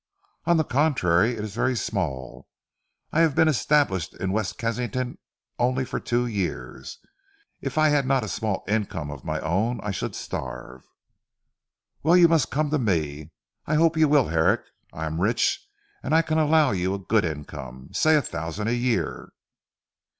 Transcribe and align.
"On 0.45 0.57
the 0.57 0.63
contrary 0.63 1.33
it 1.33 1.43
is 1.43 1.53
very 1.53 1.75
small. 1.75 2.47
I 3.11 3.19
have 3.19 3.35
been 3.35 3.47
established 3.47 4.15
in 4.15 4.31
West 4.31 4.57
Kensington 4.57 5.19
only 5.59 5.85
for 5.85 5.99
two 5.99 6.25
years. 6.25 6.97
If 7.61 7.77
I 7.77 7.89
had 7.89 8.07
not 8.07 8.23
a 8.23 8.27
small 8.27 8.63
income 8.67 9.11
of 9.11 9.23
my 9.23 9.39
own 9.41 9.79
I 9.83 9.91
should 9.91 10.15
starve." 10.15 10.81
"Well 12.01 12.17
you 12.17 12.27
must 12.27 12.49
come 12.49 12.71
to 12.71 12.79
me. 12.79 13.29
I 13.67 13.75
hope 13.75 13.95
you 13.95 14.09
will 14.09 14.29
Herrick. 14.29 14.61
I 14.91 15.05
am 15.05 15.21
rich, 15.21 15.67
and 16.01 16.15
I 16.15 16.23
can 16.23 16.39
allow 16.39 16.71
you 16.71 16.95
a 16.95 16.97
good 16.97 17.23
income 17.23 17.89
say 17.93 18.15
a 18.15 18.23
thousand 18.23 18.69
a 18.69 18.73
year." 18.75 19.31